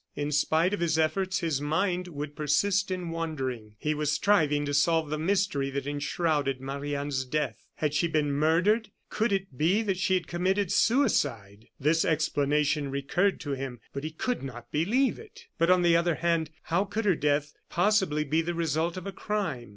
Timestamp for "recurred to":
12.89-13.51